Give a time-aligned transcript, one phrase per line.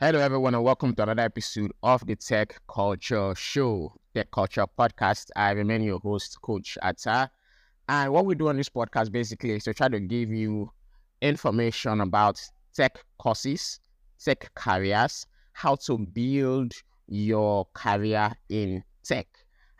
[0.00, 5.28] Hello, everyone, and welcome to another episode of the Tech Culture Show, Tech Culture Podcast.
[5.36, 7.30] I remain your host, Coach Atta.
[7.86, 10.72] And what we do on this podcast basically is to try to give you
[11.20, 12.40] information about
[12.74, 13.78] tech courses,
[14.18, 16.72] tech careers, how to build
[17.08, 19.26] your career in tech,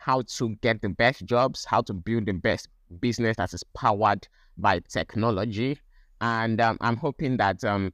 [0.05, 4.27] how to get the best jobs, how to build the best business that is powered
[4.55, 5.79] by technology.
[6.21, 7.91] And um, I'm hoping that um,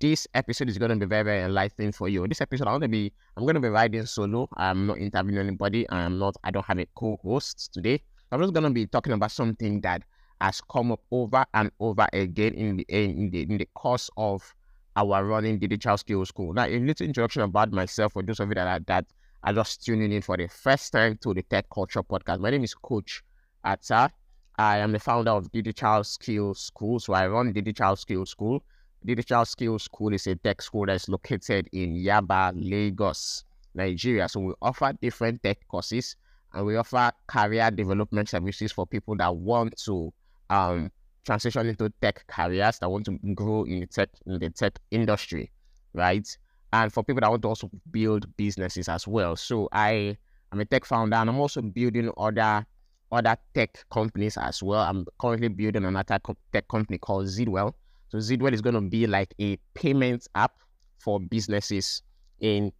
[0.00, 2.26] this episode is going to be very, very enlightening for you.
[2.26, 4.48] This episode, I'm going to be, I'm going to be riding solo.
[4.56, 5.88] I'm not interviewing anybody.
[5.88, 8.02] I'm not, I don't have a co-host today.
[8.32, 10.02] I'm just going to be talking about something that
[10.40, 14.52] has come up over and over again in the in the in the course of
[14.96, 16.52] our running digital skills school.
[16.52, 19.06] Now, a little introduction about myself for those of you that are, that
[19.44, 22.38] are just tuning in for the first time to the Tech Culture Podcast.
[22.38, 23.22] My name is Coach
[23.64, 24.10] Atta.
[24.58, 27.00] I am the founder of Digital Skills School.
[27.00, 28.62] So I run Digital Skills School.
[29.04, 34.28] Digital Skills School is a tech school that's located in Yaba, Lagos, Nigeria.
[34.28, 36.14] So we offer different tech courses
[36.52, 40.12] and we offer career development services for people that want to
[40.50, 40.92] um,
[41.24, 45.50] transition into tech careers, that want to grow in the tech in the tech industry,
[45.94, 46.28] right?
[46.72, 49.36] And for people that want to also build businesses as well.
[49.36, 50.16] So I
[50.52, 52.66] am a tech founder and I'm also building other
[53.10, 54.80] other tech companies as well.
[54.80, 56.18] I'm currently building another
[56.52, 57.74] tech company called Zidwell
[58.12, 60.52] so Zidwell is going to be like a payment app
[60.98, 62.02] for businesses
[62.40, 62.70] in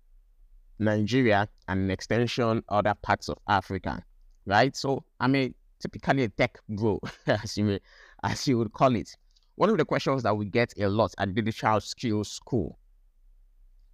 [0.78, 4.04] Nigeria and an extension other parts of Africa,
[4.44, 4.76] right?
[4.76, 7.80] So I'm a typically a tech bro, as you may,
[8.22, 9.16] as you would call it.
[9.54, 12.78] One of the questions that we get a lot at Digital Skills School,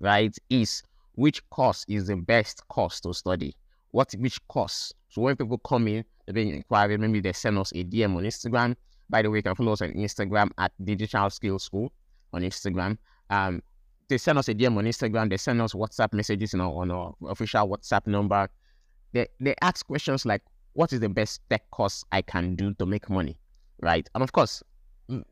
[0.00, 0.82] right, is
[1.14, 3.54] which course is the best course to study?
[3.91, 4.92] What which course?
[5.08, 8.24] So when people come in, they're being inquired, maybe they send us a DM on
[8.24, 8.77] Instagram
[9.10, 11.92] by the way, you can follow us on Instagram at Digital Skills School
[12.32, 12.98] on Instagram.
[13.30, 13.62] Um,
[14.08, 15.30] they send us a DM on Instagram.
[15.30, 18.48] They send us WhatsApp messages you know, on our official WhatsApp number.
[19.12, 20.42] They they ask questions like,
[20.74, 23.39] "What is the best tech course I can do to make money?"
[23.80, 24.08] Right?
[24.14, 24.62] And of course,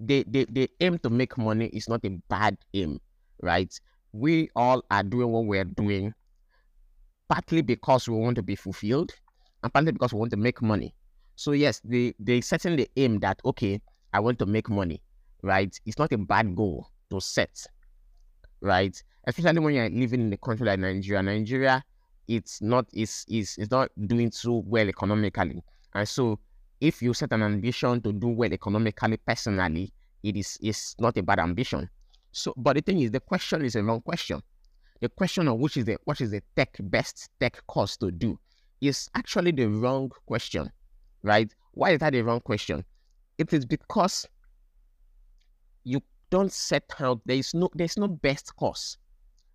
[0.00, 3.00] they they, they aim to make money is not a bad aim,
[3.42, 3.78] right?
[4.16, 6.14] We all are doing what we're doing
[7.28, 9.12] partly because we want to be fulfilled
[9.62, 10.94] and partly because we want to make money.
[11.34, 13.80] So yes, they they certainly aim that okay,
[14.14, 15.02] I want to make money,
[15.42, 15.78] right?
[15.84, 17.66] It's not a bad goal to set,
[18.60, 18.96] right?
[19.26, 21.22] Especially when you're living in a country like Nigeria.
[21.22, 21.84] Nigeria,
[22.26, 25.62] it's not it's is it's not doing so well economically,
[25.94, 26.38] and so
[26.80, 31.22] if you set an ambition to do well economically, personally, it is is not a
[31.22, 31.90] bad ambition.
[32.36, 34.42] So, but the thing is, the question is a wrong question.
[35.00, 38.38] The question of which is the what is the tech best tech course to do
[38.80, 40.70] is actually the wrong question
[41.22, 41.52] right?
[41.72, 42.84] Why is that a wrong question?
[43.36, 44.26] It is because
[45.84, 48.96] you don't set out there is no there's no best course.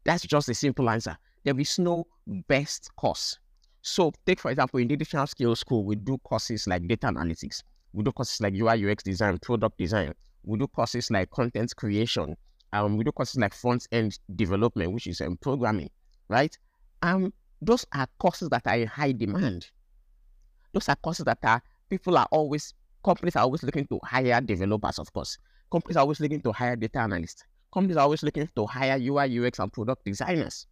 [0.04, 1.18] That's just a simple answer.
[1.44, 2.06] There is no
[2.48, 3.40] best course.
[3.82, 7.64] So take for example in the digital skills school, we do courses like data analytics,
[7.94, 10.14] we do courses like UI UX design, product design,
[10.44, 12.36] we do courses like content creation,
[12.74, 15.90] um, we do courses like front end development, which is um, programming,
[16.30, 16.58] right?
[17.02, 19.68] Um, those are courses that are in high demand
[20.74, 22.74] those are courses that are people are always
[23.04, 25.38] companies are always looking to hire developers, of course.
[25.72, 27.44] Companies are always looking to hire data analysts.
[27.74, 30.68] Companies are always looking to hire UI, UX, and product designers.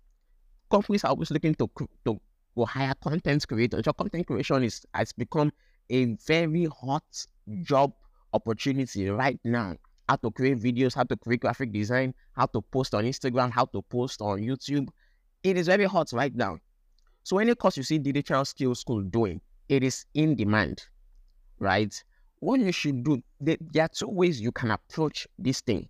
[0.69, 1.69] Companies are always looking to
[2.05, 2.19] to,
[2.55, 3.85] to hire content creators.
[3.85, 5.51] So content creation is has become
[5.89, 7.25] a very hot
[7.61, 7.93] job
[8.33, 9.75] opportunity right now.
[10.09, 13.65] How to create videos, how to create graphic design, how to post on Instagram, how
[13.65, 14.89] to post on YouTube.
[15.43, 16.57] It is very hot right now.
[17.21, 20.81] So any course you see digital skills school doing, it is in demand,
[21.59, 21.93] right?
[22.39, 25.87] What you should do, there are two ways you can approach this thing,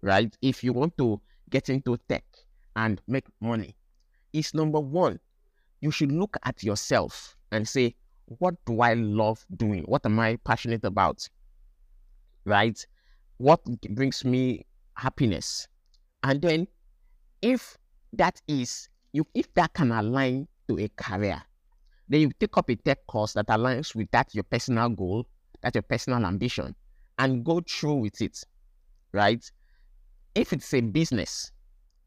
[0.00, 0.34] right?
[0.40, 1.20] If you want to
[1.50, 2.24] get into tech
[2.74, 3.76] and make money,
[4.32, 5.20] is number one,
[5.82, 7.96] you should look at yourself and say,
[8.38, 9.82] what do I love doing?
[9.82, 11.28] What am I passionate about?
[12.46, 12.86] Right?
[13.38, 13.60] What
[13.90, 15.68] brings me happiness?
[16.22, 16.66] And then
[17.42, 17.76] if
[18.14, 21.42] that is you if that can align to a career,
[22.08, 25.26] then you take up a tech course that aligns with that your personal goal,
[25.62, 26.74] that your personal ambition,
[27.18, 28.42] and go through with it.
[29.12, 29.50] Right?
[30.34, 31.52] If it's a business,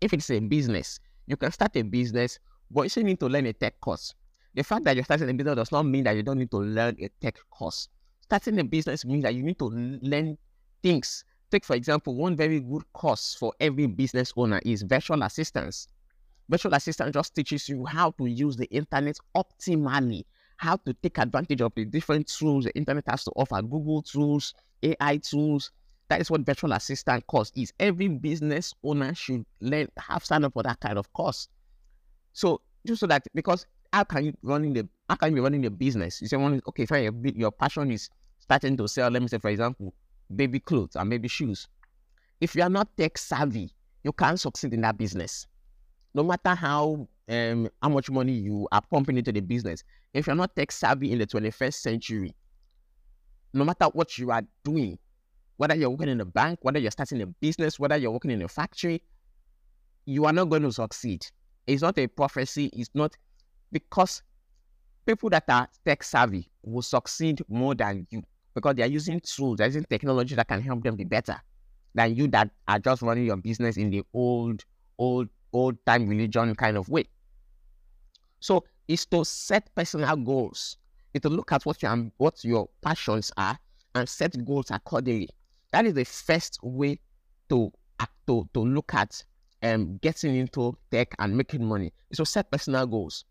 [0.02, 2.40] if it's a business, you can start a business,
[2.72, 4.14] but you still need to learn a tech course.
[4.56, 6.58] The fact that you're starting a business does not mean that you don't need to
[6.58, 7.88] learn a tech course.
[8.22, 10.38] Starting a business means that you need to learn
[10.82, 11.24] things.
[11.52, 15.88] Take, for example, one very good course for every business owner is virtual assistance.
[16.48, 20.24] Virtual assistant just teaches you how to use the internet optimally,
[20.58, 24.54] how to take advantage of the different tools the internet has to offer, Google tools,
[24.84, 25.72] AI tools.
[26.10, 27.72] That is what virtual assistant course is.
[27.80, 31.48] Every business owner should learn have signed up for that kind of course.
[32.34, 35.62] So just so that because how can you running the how can you be running
[35.62, 36.22] the business?
[36.22, 38.10] You say, okay, fine, your, your passion is
[38.40, 39.10] starting to sell.
[39.10, 39.94] Let me say, for example,
[40.36, 41.68] baby clothes and baby shoes.
[42.42, 43.72] If you are not tech savvy,
[44.04, 45.48] you can't succeed in that business.
[46.14, 49.84] No matter how um, how much money you are pumping into the business,
[50.14, 52.36] if you're not tech savvy in the 21st century,
[53.54, 54.98] no matter what you are doing,
[55.58, 58.42] whether you're working in a bank, whether you're starting a business, whether you're working in
[58.42, 59.04] a factory,
[60.06, 61.26] you are not going to succeed.
[61.68, 62.72] It's not a prophecy.
[62.74, 63.16] It's not
[63.72, 64.24] because
[65.06, 68.24] people that are tech savvy will succeed more than you
[68.54, 71.40] because they are using tools, they're using technology that can help them be better
[71.96, 74.64] than you that are just running your business in the old,
[74.98, 77.06] old, old time religion kind of way.
[78.40, 80.78] So it's to set personal goals.
[81.14, 83.58] It's to look at what your what your passions are
[83.96, 85.30] and set goals accordingly.
[85.72, 87.00] That is the first way
[87.50, 87.72] to
[88.28, 89.24] to to look at
[89.64, 91.92] um getting into tech and making money.
[92.10, 93.26] Is to set personal goals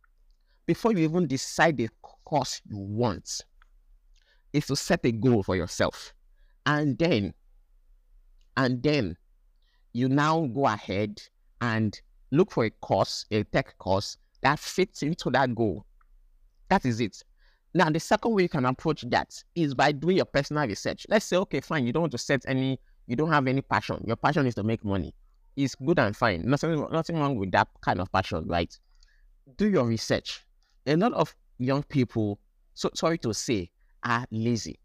[0.66, 3.42] before you even decide the course you want.
[4.52, 6.14] Is to set a goal for yourself,
[6.66, 7.34] and then
[8.56, 9.16] and then
[9.92, 11.20] you now go ahead
[11.60, 12.00] and
[12.30, 15.84] look for a course, a tech course that fits into that goal.
[16.68, 17.22] That is it.
[17.74, 21.06] Now, the second way you can approach that is by doing your personal research.
[21.08, 24.02] Let's say, okay, fine, you don't want to set any, you don't have any passion.
[24.06, 25.14] Your passion is to make money.
[25.56, 26.42] It's good and fine.
[26.44, 28.76] Nothing, nothing wrong with that kind of passion, right?
[29.56, 30.44] Do your research.
[30.86, 32.38] A lot of young people,
[32.74, 33.70] so sorry to say,
[34.04, 34.78] are lazy.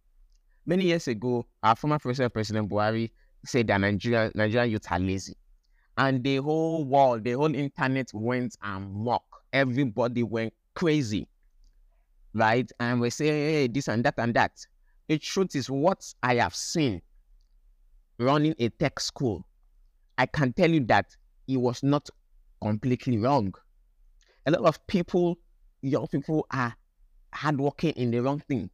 [0.66, 3.12] Many years ago, our former president, President Buhari,
[3.46, 5.36] said that Nigeria, Nigerian youth are lazy.
[5.98, 9.24] And the whole world, the whole internet went and amok.
[9.52, 11.28] Everybody went crazy.
[12.34, 12.72] Right?
[12.80, 14.66] And we say, hey, this and that and that.
[15.08, 17.02] The truth is what I have seen
[18.18, 19.46] running a tech school.
[20.18, 21.16] I can tell you that
[21.48, 22.10] it was not
[22.62, 23.54] completely wrong.
[24.46, 25.38] A lot of people,
[25.82, 26.74] young people, are
[27.34, 28.70] hardworking in the wrong thing.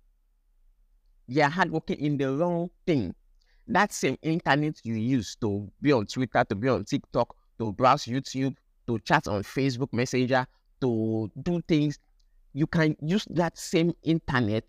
[1.29, 3.13] They are hardworking in the wrong thing
[3.69, 8.05] that same internet you use to be on Twitter, to be on TikTok, to browse
[8.05, 8.55] YouTube,
[8.87, 10.47] to chat on Facebook Messenger,
[10.81, 11.99] to do things,
[12.53, 14.65] you can use that same internet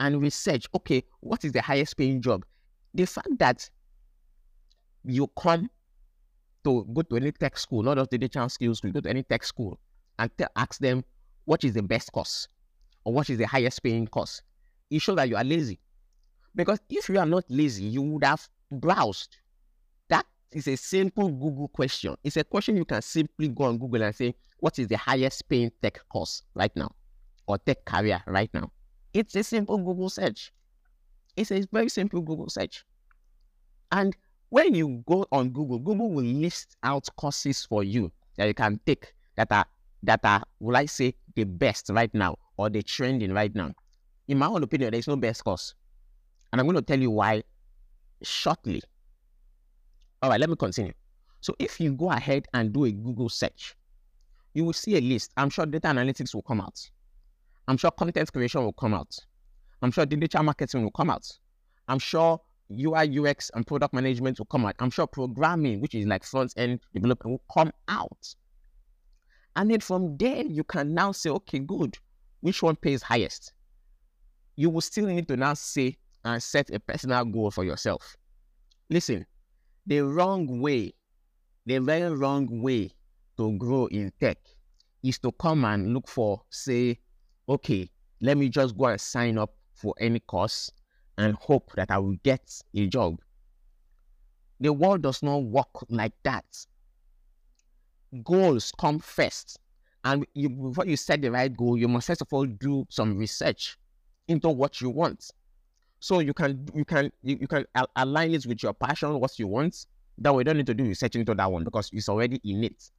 [0.00, 2.44] and research, okay, what is the highest paying job?
[2.94, 3.70] The fact that
[5.04, 5.70] you come
[6.64, 9.22] to go to any tech school, not just the digital skills, you go to any
[9.22, 9.78] tech school
[10.18, 11.04] and ask them
[11.44, 12.48] what is the best course
[13.04, 14.42] or what is the highest paying course.
[14.90, 15.78] It shows that you are lazy.
[16.54, 19.36] Because if you are not lazy, you would have browsed.
[20.08, 22.14] That is a simple Google question.
[22.22, 25.48] It's a question you can simply go on Google and say, what is the highest
[25.48, 26.92] paying tech course right now?
[27.46, 28.70] Or tech career right now?
[29.12, 30.52] It's a simple Google search.
[31.36, 32.84] It's a very simple Google search.
[33.90, 34.16] And
[34.50, 38.78] when you go on Google, Google will list out courses for you that you can
[38.86, 39.66] take that are
[40.02, 43.72] that are, will I say, the best right now or the trending right now.
[44.28, 45.74] In my own opinion, there's no best course.
[46.52, 47.42] And I'm going to tell you why
[48.22, 48.82] shortly.
[50.20, 50.92] All right, let me continue.
[51.40, 53.74] So if you go ahead and do a Google search,
[54.54, 55.32] you will see a list.
[55.36, 56.78] I'm sure data analytics will come out.
[57.66, 59.16] I'm sure content creation will come out.
[59.80, 61.26] I'm sure digital marketing will come out.
[61.88, 62.40] I'm sure
[62.70, 64.76] UI, UX, and product management will come out.
[64.78, 68.34] I'm sure programming, which is like front end development, will come out.
[69.56, 71.98] And then from there, you can now say, okay, good.
[72.40, 73.52] Which one pays highest?
[74.56, 78.16] You will still need to now say, and set a personal goal for yourself.
[78.90, 79.26] Listen,
[79.86, 80.94] the wrong way,
[81.66, 82.90] the very wrong way
[83.36, 84.38] to grow in tech
[85.02, 86.98] is to come and look for, say,
[87.48, 90.70] okay, let me just go and sign up for any course
[91.18, 93.16] and hope that I will get a job.
[94.60, 96.44] The world does not work like that.
[98.22, 99.58] Goals come first.
[100.04, 103.16] And you, before you set the right goal, you must first of all do some
[103.18, 103.76] research
[104.28, 105.30] into what you want.
[106.02, 109.46] So you can you can you, you can align it with your passion, what you
[109.46, 109.86] want.
[110.18, 112.90] That we don't need to do research into that one because it's already in it.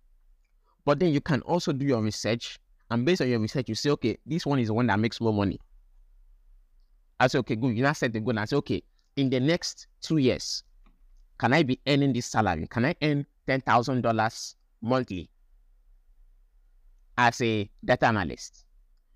[0.86, 3.90] But then you can also do your research, and based on your research, you say,
[3.90, 5.60] okay, this one is the one that makes more money.
[7.20, 7.76] I say, okay, good.
[7.76, 8.82] You now set the goal and I say, okay,
[9.18, 10.64] in the next two years,
[11.38, 12.68] can I be earning this salary?
[12.68, 15.30] Can I earn ten thousand dollars monthly
[17.18, 18.64] as a data analyst?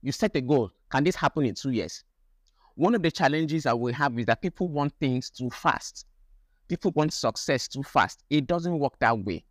[0.02, 0.72] You set a goal.
[0.90, 2.04] Can this happen in two years?
[2.78, 6.06] One of the challenges that we have is that people want things too fast.
[6.68, 8.24] People want success too fast.
[8.30, 9.44] It doesn't work that way.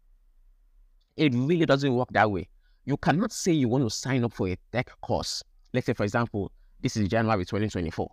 [1.17, 2.49] It really doesn't work that way.
[2.85, 5.43] You cannot say you want to sign up for a tech course.
[5.75, 8.09] Let's say, for example, This is January 2024.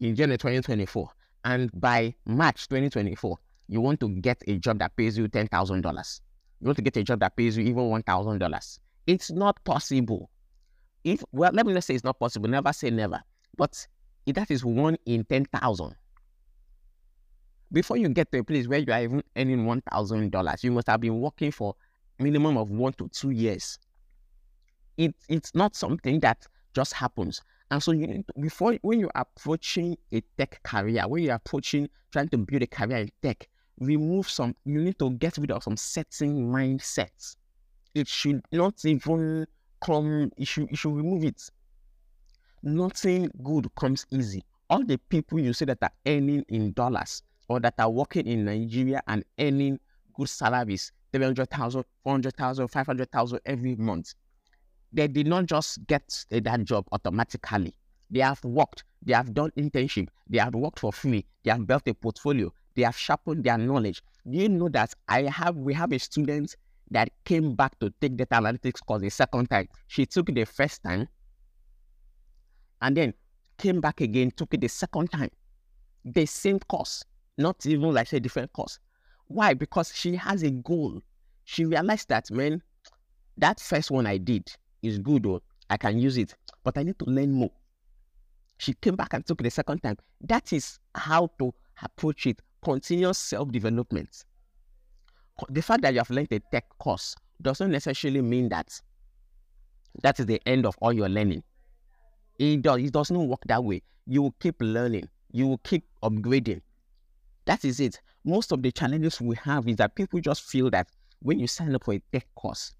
[0.00, 1.08] In January 2024,
[1.44, 3.36] and by March 2024,
[3.68, 6.20] you want to get a job that pays you $10,000.
[6.60, 8.78] You want to get a job that pays you even $1,000.
[9.08, 10.30] It's not possible.
[11.02, 13.20] If, well, let me not say it's not possible, never say never.
[13.56, 13.86] But
[14.26, 15.94] that is one in 10,000,
[17.72, 21.00] before you get to a place where you are even earning $1,000, you must have
[21.00, 21.74] been working for
[22.18, 23.78] minimum of one to two years.
[24.96, 27.42] It, it's not something that just happens.
[27.70, 31.88] And so you need to, before when you're approaching a tech career, when you're approaching
[32.12, 33.48] trying to build a career in tech,
[33.80, 34.54] remove some.
[34.64, 37.36] You need to get rid of some setting mindsets.
[37.94, 39.46] It should not even
[39.82, 40.30] come.
[40.36, 41.50] You should you should remove it.
[42.62, 44.44] Nothing good comes easy.
[44.70, 48.44] All the people you see that are earning in dollars or that are working in
[48.44, 49.78] Nigeria and earning
[50.14, 54.14] good salaries, 300,000, 400,000, 500,000 every month
[54.92, 57.74] they did not just get that job automatically.
[58.10, 61.88] They have worked, they have done internship, they have worked for free, they have built
[61.88, 64.02] a portfolio, they have sharpened their knowledge.
[64.30, 66.54] Do you know that I have we have a student
[66.90, 69.66] that came back to take data analytics course the second time.
[69.86, 71.08] She took the first time
[72.82, 73.14] and then
[73.58, 75.30] came back again, took it the second time.
[76.04, 77.04] The same course,
[77.38, 78.78] not even like a different course.
[79.28, 79.54] Why?
[79.54, 81.00] Because she has a goal.
[81.44, 82.62] She realized that, man,
[83.38, 86.34] that first one I did, is good or I can use it,
[86.64, 87.52] but I need to learn more.
[88.58, 89.96] She came back and took it the second time.
[90.20, 92.42] That is how to approach it.
[92.62, 94.24] Continuous self-development.
[95.48, 98.80] The fact that you have learned a tech course doesn't necessarily mean that
[100.02, 101.42] that is the end of all your learning.
[102.42, 102.78] It does.
[102.78, 103.82] It doesn't work that way.
[104.04, 105.08] You will keep learning.
[105.30, 106.60] You will keep upgrading.
[107.44, 108.00] That is it.
[108.24, 110.88] Most of the challenges we have is that people just feel that
[111.20, 112.72] when you sign up for a tech course,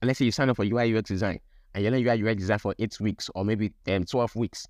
[0.00, 1.40] and let's say you sign up for UI UX design
[1.74, 4.68] and you learn UI UX design for eight weeks or maybe um, 12 weeks,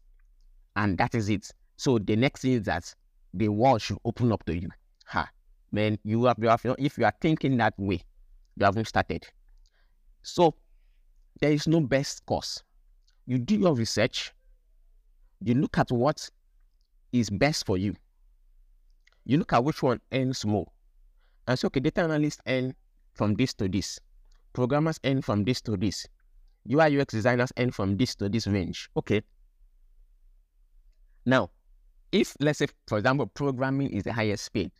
[0.76, 1.50] and that is it.
[1.76, 2.94] So the next thing is that
[3.34, 4.70] the world should open up to you.
[5.08, 5.28] Ha,
[5.72, 8.00] man, you have, you have if you are thinking that way,
[8.56, 9.26] you haven't started.
[10.22, 10.54] So
[11.38, 12.62] there is no best course.
[13.26, 14.32] You do your research,
[15.42, 16.28] you look at what
[17.12, 17.94] is best for you.
[19.24, 20.66] You look at which one earns more.
[21.46, 22.74] And so, okay, data analysts earn
[23.12, 24.00] from this to this.
[24.52, 26.06] Programmers earn from this to this.
[26.70, 28.90] UI UX designers earn from this to this range.
[28.96, 29.22] Okay.
[31.26, 31.50] Now,
[32.12, 34.72] if let's say, for example, programming is the highest paid,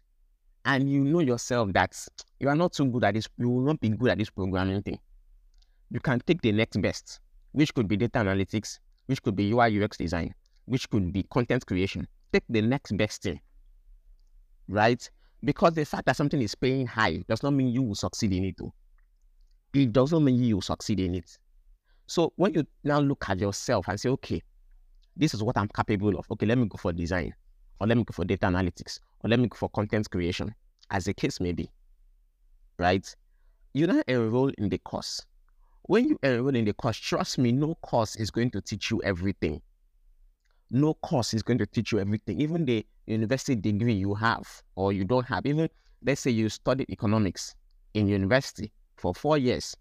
[0.64, 1.97] and you know yourself that
[2.38, 4.82] you are not too good at this, you will not be good at this programming
[4.82, 4.99] thing.
[5.90, 7.20] You can take the next best,
[7.52, 10.35] which could be data analytics, which could be UI UX design,
[10.66, 12.07] which could be content creation.
[12.33, 13.40] Take the next best thing,
[14.69, 15.09] right?
[15.42, 18.45] Because the fact that something is paying high does not mean you will succeed in
[18.45, 18.57] it.
[18.59, 18.73] Though.
[19.75, 21.38] it doesn't mean you will succeed in it.
[22.07, 24.42] So when you now look at yourself and say, okay,
[25.16, 26.26] this is what I'm capable of.
[26.30, 27.35] Okay, let me go for design,
[27.80, 30.54] or let me go for data analytics, or let me go for content creation,
[30.90, 31.71] as the case may be.
[32.78, 33.07] Right?
[33.75, 35.25] You now enroll in the course.
[35.90, 39.02] When you enroll in the course, trust me, no course is going to teach you
[39.02, 39.61] everything.
[40.70, 42.40] No course is going to teach you everything.
[42.40, 45.68] Even the university degree you have or you don't have, even
[46.06, 47.56] let's say you studied economics
[47.94, 49.76] in university, for four years.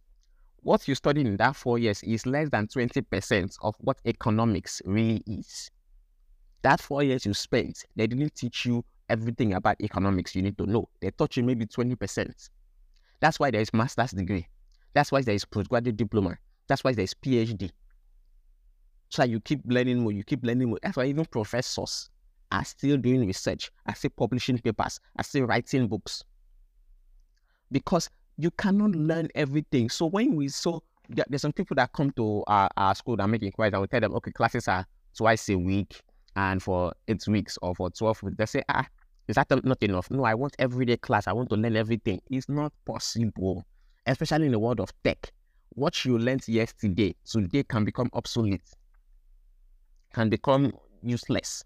[0.64, 5.22] What you studied in that four years is less than 20% of what economics really
[5.28, 5.70] is.
[6.64, 10.66] That four years you spent, they didn't teach you everything about economics you need to
[10.66, 10.90] know.
[11.02, 12.50] They taught you maybe 20%.
[13.20, 14.48] That's why there is master's degree.
[14.94, 16.38] That's why there is postgraduate diploma.
[16.68, 17.72] That's why there is PhD.
[19.10, 20.80] So you keep learning more, you keep learning more.
[20.82, 22.10] That's why even professors
[22.52, 26.24] are still doing research, are still publishing papers, are still writing books.
[27.72, 29.90] Because you cannot learn everything.
[29.90, 30.80] So when we saw
[31.10, 34.00] there's some people that come to our, our school that make inquiries, I will tell
[34.00, 34.86] them, okay, classes are
[35.18, 36.02] twice a week
[36.36, 38.38] and for eight weeks or for 12 weeks.
[38.38, 38.86] They say, ah,
[39.28, 40.10] is that not enough?
[40.12, 41.28] No, I want everyday class.
[41.28, 42.22] I want to learn everything.
[42.30, 43.66] It's not possible,
[44.10, 45.32] especially in the world of tech.
[45.70, 48.68] What you learned yesterday, today can become obsolete,
[50.14, 50.74] can become
[51.04, 51.64] useless.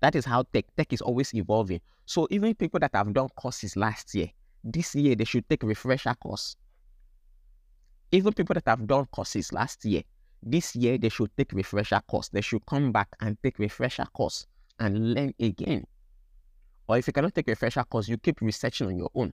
[0.00, 1.80] That is how tech, tech is always evolving.
[2.06, 4.30] So even people that have done courses last year,
[4.62, 6.56] this year they should take refresher course.
[8.12, 10.02] Even people that have done courses last year,
[10.42, 12.28] this year they should take refresher course.
[12.28, 14.46] They should come back and take refresher course
[14.78, 15.84] and learn again.
[16.86, 19.32] Or if you cannot take refresher course, you keep researching on your own.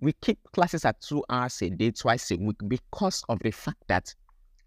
[0.00, 3.82] We keep classes at two hours a day, twice a week, because of the fact
[3.88, 4.14] that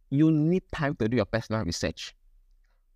[0.10, 2.16] you need time to do your personal research.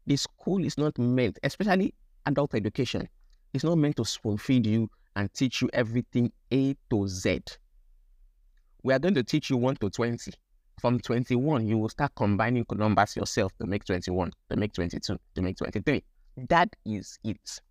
[0.08, 1.94] The school is not meant, especially
[2.26, 3.08] adult education,
[3.54, 7.42] it's not meant to spoon feed you and teach you everything A to Z.
[8.84, 10.32] We are going to teach you 1 to 20.
[10.82, 15.42] from 21, you will start combining numbers yourself to make 21, to make 22, to
[15.42, 16.04] make 23.
[16.50, 17.62] That is it.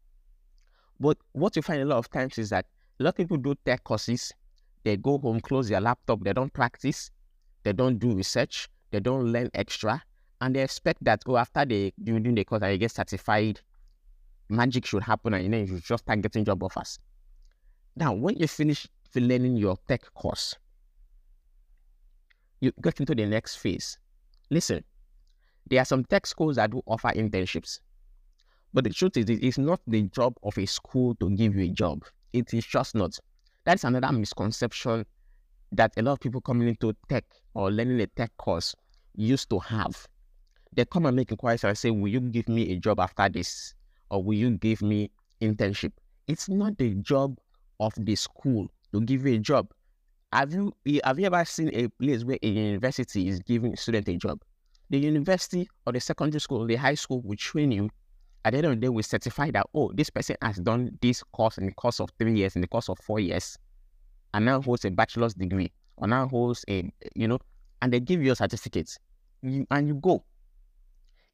[1.00, 2.66] But what you find a lot of times is that
[3.00, 4.32] a lot of people do tech courses,
[4.84, 7.10] they go home, close their laptop, they don't practice,
[7.62, 10.02] they don't do research, they don't learn extra,
[10.40, 13.60] and they expect that, oh, after they do the course and get certified,
[14.48, 16.98] magic should happen and you know you should just start getting job offers.
[17.96, 20.56] Now, when you finish learning your tech course,
[22.60, 23.98] you get into the next phase.
[24.50, 24.84] Listen,
[25.68, 27.80] there are some tech schools that do offer internships.
[28.72, 31.64] But the truth is, it is not the job of a school to give you
[31.64, 32.04] a job.
[32.32, 33.18] It is just not.
[33.70, 35.06] That's another misconception
[35.70, 37.24] that a lot of people coming into tech
[37.54, 38.74] or learning a tech course
[39.14, 40.08] used to have.
[40.74, 43.76] They come and make inquiries and say, Will you give me a job after this?
[44.10, 45.92] Or will you give me internship?
[46.26, 47.38] It's not the job
[47.78, 49.68] of the school to give you a job.
[50.32, 50.72] Have you
[51.04, 54.40] have you ever seen a place where a university is giving a student a job?
[54.90, 57.90] The university or the secondary school, or the high school will train you.
[58.44, 61.22] At the end of the day, we certify that oh, this person has done this
[61.22, 63.58] course in the course of three years, in the course of four years,
[64.32, 67.38] and now holds a bachelor's degree, or now holds a you know,
[67.82, 68.96] and they give you a certificate,
[69.42, 70.24] you, and you go.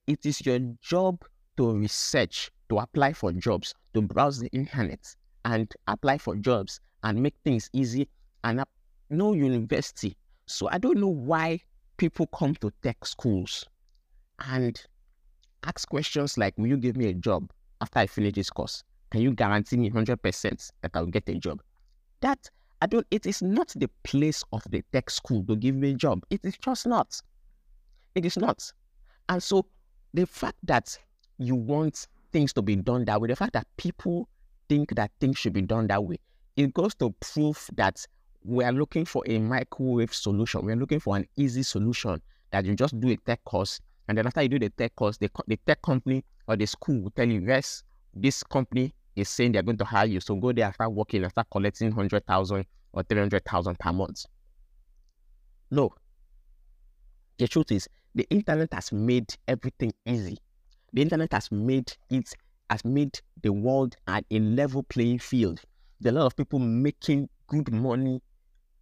[0.07, 1.25] It is your job
[1.57, 7.23] to research, to apply for jobs, to browse the internet, and apply for jobs and
[7.23, 8.09] make things easy
[8.43, 8.65] and
[9.11, 10.17] no university.
[10.47, 11.61] So I don't know why
[11.97, 13.65] people come to tech schools
[14.41, 14.81] and
[15.67, 18.85] ask questions like, Will you give me a job after I finish this course?
[19.11, 21.63] Can you guarantee me 100% that I'll get a job?
[22.21, 22.51] That
[22.83, 25.95] I don't, it is not the place of the tech school to give me a
[25.95, 26.25] job.
[26.31, 27.21] It is just not.
[28.15, 28.73] It is not.
[29.29, 29.67] And so
[30.15, 30.99] the fact that
[31.39, 34.29] you want things to be done that way, the fact that people
[34.69, 36.19] think that things should be done that way,
[36.57, 38.05] it goes to prove that
[38.45, 40.65] we are looking for a microwave solution.
[40.65, 42.21] We're looking for an easy solution
[42.51, 43.81] that you just do a tech course.
[44.09, 47.03] And then after you do the tech course, the, the tech company or the school
[47.03, 47.83] will tell you, yes,
[48.15, 50.21] this company is saying they're going to hire you.
[50.21, 54.25] So go there and start working and start collecting 100,000 or 300,000 per month.
[55.71, 55.93] No.
[57.39, 60.39] The truth is, the internet has made everything easy.
[60.93, 62.33] The internet has made it,
[62.71, 65.61] has made the world at a level playing field.
[66.01, 68.23] There are a lot of people making good money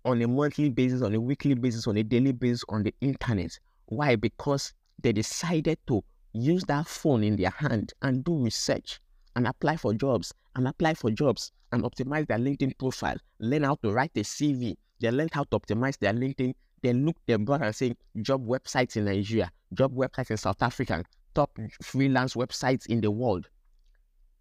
[0.04, 3.58] on a monthly basis, on a weekly basis, on a daily basis on the internet.
[3.86, 4.16] Why?
[4.16, 6.02] Because they decided to
[6.32, 9.00] use that phone in their hand and do research
[9.36, 13.74] and apply for jobs and apply for jobs and optimize their LinkedIn profile, learn how
[13.76, 14.76] to write a CV.
[15.00, 16.54] They learned how to optimize their LinkedIn.
[16.82, 21.04] They looked their brother and say job websites in Nigeria, job websites in South Africa,
[21.34, 23.48] top freelance websites in the world.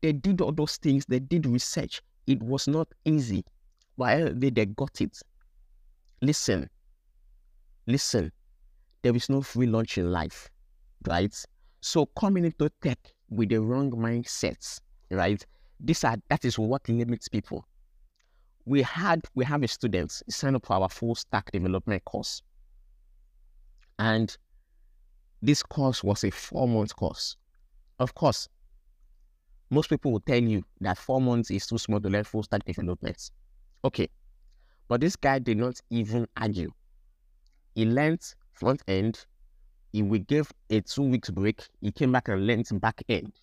[0.01, 1.05] They did all those things.
[1.05, 2.01] They did research.
[2.27, 3.45] It was not easy,
[3.97, 5.17] but they, they got it.
[6.21, 6.69] Listen,
[7.87, 8.31] listen,
[9.03, 10.49] there is no free lunch in life,
[11.07, 11.35] right?
[11.81, 12.97] So coming into tech
[13.29, 14.79] with the wrong mindsets,
[15.11, 15.45] right?
[15.79, 17.65] This are that is what limits people.
[18.65, 22.41] We had we have a student sign up for our full stack development course.
[23.99, 24.35] And
[25.41, 27.35] this course was a four month course.
[27.99, 28.47] Of course,
[29.69, 32.63] most people will tell you that four months is too small to learn full stack
[32.63, 33.31] development.
[33.83, 34.07] Okay,
[34.87, 36.71] but this guy did not even argue.
[37.75, 38.21] He learned
[38.53, 39.25] front end.
[39.91, 41.61] He we gave a two weeks break.
[41.81, 43.33] He came back and learned back end.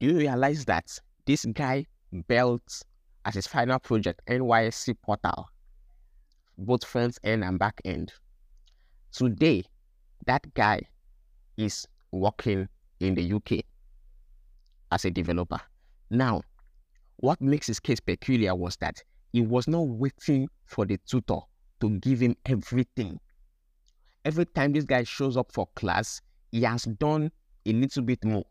[0.00, 1.86] Do you realize that this guy
[2.28, 2.82] built
[3.24, 5.48] as his final project NYSC portal,
[6.58, 8.12] both front end and back end?
[9.12, 9.64] Today,
[10.26, 10.82] that guy
[11.56, 12.68] is working
[13.00, 13.64] in the UK
[14.92, 15.60] as a developer.
[16.10, 16.42] Now,
[17.16, 19.02] what makes his case peculiar was that
[19.32, 21.40] he was not waiting for the tutor
[21.80, 23.18] to give him everything.
[24.26, 27.30] Every time this guy shows up for class, he has done
[27.64, 28.44] a little bit more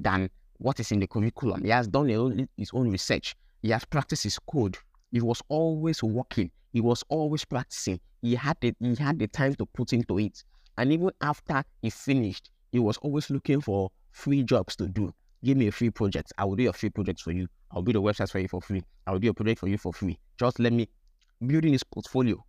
[0.00, 1.62] than what is in the curriculum.
[1.62, 2.08] He has done
[2.56, 3.36] his own research.
[3.62, 4.76] He has practiced his code.
[5.12, 6.50] He was always working.
[6.72, 8.00] He was always practicing.
[8.22, 10.42] He had the, he had the time to put into it.
[10.76, 15.14] And even after he finished, he was always looking for free jobs to do.
[15.44, 16.32] Give me a free project.
[16.38, 17.46] I will do a free project for you.
[17.70, 18.82] I'll build a website for you for free.
[19.06, 20.18] I'll do a project for you for free.
[20.40, 20.88] Just let me
[21.46, 22.44] building his portfolio.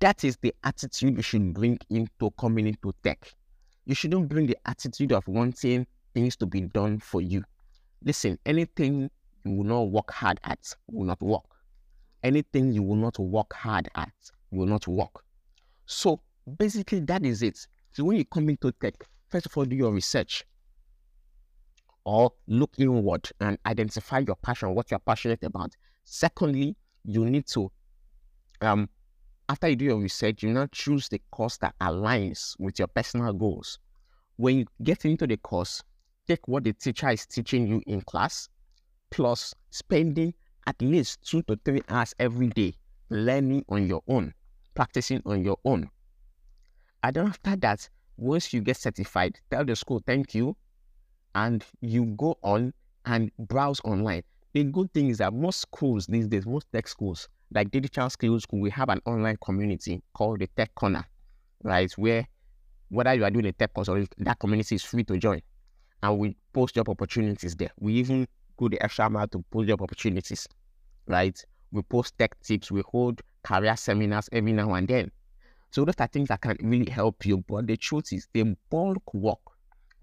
[0.00, 3.32] That is the attitude you should bring into coming into tech.
[3.84, 7.44] You shouldn't bring the attitude of wanting things to be done for you.
[8.02, 9.10] Listen, anything
[9.44, 11.44] you will not work hard at will not work.
[12.24, 14.12] Anything you will not work hard at
[14.50, 15.22] will not work.
[15.86, 16.20] So
[16.58, 17.66] basically, that is it.
[17.92, 18.94] So when you come into tech,
[19.28, 20.44] first of all, do your research
[22.04, 25.72] or look inward and identify your passion, what you're passionate about.
[26.04, 27.70] Secondly, you need to
[28.60, 28.88] um,
[29.48, 33.32] After you do your research, you now choose the course that aligns with your personal
[33.32, 33.78] goals.
[34.36, 35.82] When you get into the course,
[36.26, 38.48] take what the teacher is teaching you in class,
[39.10, 40.34] plus spending
[40.66, 42.74] at least two to three hours every day
[43.08, 44.34] learning on your own,
[44.74, 45.88] practicing on your own.
[47.04, 50.56] And then after that, once you get certified, tell the school thank you,
[51.36, 52.72] and you go on
[53.04, 54.24] and browse online.
[54.54, 58.42] The good thing is that most schools these days, most tech schools, like Digital Skills
[58.42, 61.04] School, we have an online community called the Tech Corner,
[61.62, 61.90] right?
[61.96, 62.26] Where
[62.88, 65.40] whether you are doing a tech course or that community is free to join.
[66.02, 67.70] And we post job opportunities there.
[67.80, 70.46] We even go the extra mile to post job opportunities,
[71.06, 71.42] right?
[71.72, 75.10] We post tech tips, we hold career seminars every now and then.
[75.70, 77.38] So those are things that can really help you.
[77.48, 79.38] But the truth is the bulk work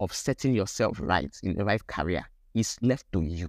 [0.00, 3.48] of setting yourself right in the right career is left to you.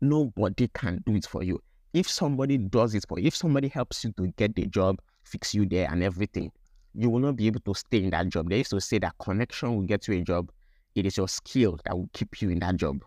[0.00, 1.60] Nobody can do it for you.
[1.94, 5.54] If somebody does it for you, if somebody helps you to get the job, fix
[5.54, 6.50] you there and everything,
[6.92, 8.50] you will not be able to stay in that job.
[8.50, 10.50] They used to say that connection will get you a job.
[10.96, 13.04] It is your skill that will keep you in that job.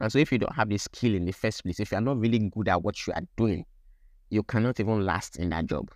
[0.00, 2.18] And so if you don't have the skill in the first place, if you're not
[2.18, 3.64] really good at what you are doing,
[4.30, 5.90] you cannot even last in that job.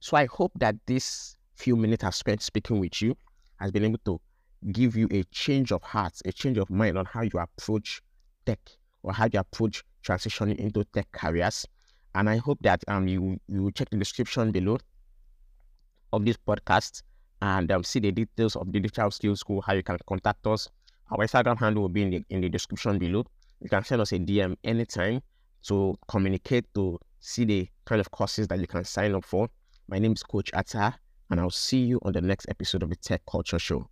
[0.00, 3.16] So I hope that this few minutes I've spent speaking with you
[3.60, 4.20] has been able to
[4.72, 8.02] give you a change of heart, a change of mind on how you approach
[8.44, 8.58] tech
[9.02, 11.66] or how you approach transitioning into tech careers.
[12.14, 14.78] And I hope that um you you will check the description below
[16.12, 17.02] of this podcast
[17.42, 20.68] and um, see the details of the Digital Skills School, how you can contact us.
[21.10, 23.24] Our Instagram handle will be in the, in the description below.
[23.60, 25.22] You can send us a DM anytime
[25.68, 29.48] to communicate, to see the kind of courses that you can sign up for.
[29.88, 30.94] My name is Coach Atta,
[31.30, 33.88] and I'll see you on the next episode of the Tech Culture Show.